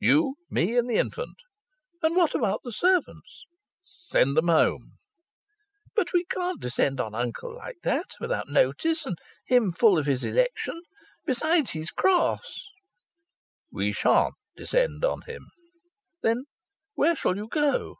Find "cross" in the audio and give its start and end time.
11.90-12.64